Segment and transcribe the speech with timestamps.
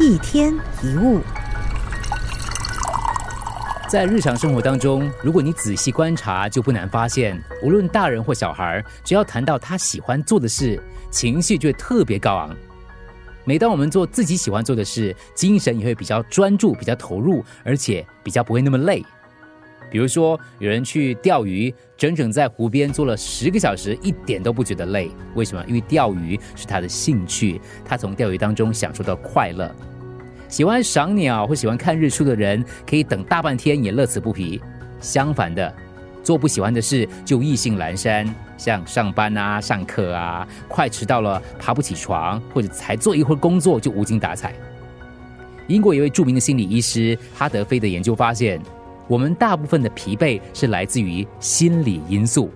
[0.00, 1.20] 一天一物，
[3.88, 10.80] 在日常生活当中，如果你仔细观察，就不难发现，无论大人或小孩，只要谈到他喜欢做的事，
[11.10, 12.56] 情绪就会特别高昂。
[13.44, 19.04] 每当我们做自己喜欢做的事，精神也会比较专注、比较投入，而且比较不会那么累。
[19.90, 25.10] 比如说，有人去钓鱼，整整在湖边坐了十个小时，一点都不觉得累。
[25.34, 25.64] 为什么？
[25.66, 29.74] 因为钓鱼是他的兴趣，他从钓鱼当中享受到快乐。
[30.48, 34.60] 喜欢赏鸟或喜欢看日出的人，可以等大半天也乐此不疲。
[35.00, 35.74] 相反的，
[36.22, 44.54] 做不喜欢的事就意兴阑珊，像上班啊、上课啊，快迟到了爬不起床，或者才做一会儿工作就无精打采。
[45.66, 48.60] 英国一位著名的心理医师哈德菲的研究发现。
[49.08, 52.50] 我们大部分的疲惫是来自于心理因素，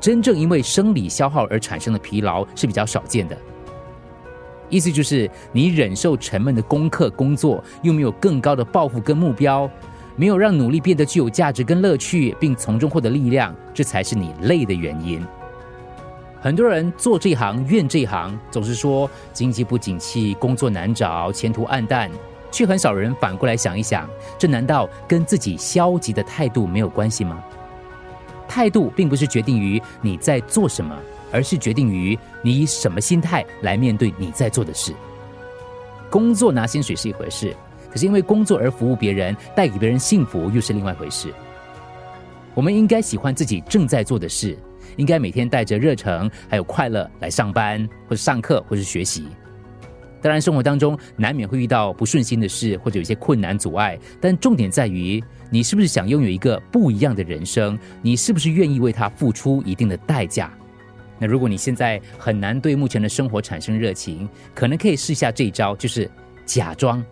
[0.00, 3.38] 真正因为生理消耗而产生的疲劳是比较少见的。
[4.68, 9.70] 意思就是，你忍受沉闷的功课工作，又没有更高的抱负跟目标，
[10.16, 15.24] 没有让努力变得具有价值跟乐趣，并从中获得力量，这才是你累的原因。
[16.40, 22.10] 很多人做这行怨这行，总是说经济不景气，工作难找，前途暗淡。
[22.52, 24.08] 却很少人反过来想一想，
[24.38, 27.42] 这难道跟自己消极的态度没有关系吗？
[28.46, 30.94] 态度并不是决定于你在做什么，
[31.32, 34.92] 而是决定于你以什么心态来面对你在做的事。
[36.10, 37.56] 工作拿薪水是一回事，
[37.90, 41.32] 可是因为工作而服务别人，带给别人幸福又是另外一回事。
[42.52, 44.58] 我们应该喜欢自己正在做的事，
[44.96, 49.26] 应该每天带着热诚还有快乐来上班，或者上课，或是学习。
[50.22, 53.98] 当然，生活当中难免会遇到不顺心的事，或者有些困难阻碍。
[54.20, 57.76] 但重点在于，你是不是想拥有一个不一样的人生？
[58.00, 60.50] 你是不是愿意为他付出一定的代价？
[61.18, 66.08] 那如果你现在很难对目前的生活产生热情，可能可以试下这一招，就是
[66.46, 67.04] 假装。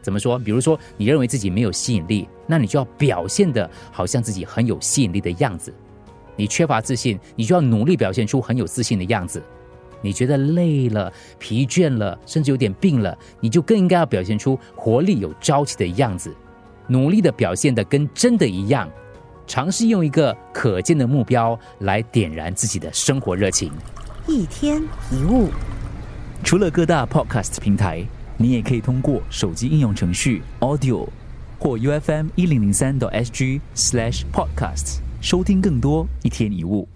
[0.00, 0.38] 怎么说？
[0.38, 5.72] 比如说，你认为自己没有吸引力，那你就要表现的好像自己很有吸引力的样子。
[6.34, 9.42] 你缺乏自信，你就要努力表现出很有自信的样子。
[10.02, 16.34] 你觉得累了、疲倦了，甚至有点病了，你就更应该要表现出活力、有朝气的样子，
[16.88, 18.88] 努力的表现的跟真的一样，
[19.46, 23.72] 尝试用一个可见的目标来点燃自己的生活热情。
[24.26, 25.48] 一天一物，
[26.44, 28.04] 除了各大 Podcast 平台，
[28.36, 31.08] 你也可以通过手机应用程序 Audio
[31.58, 36.88] 或 U F M 一零零三 SG Slash Podcast 收听更多一天一物。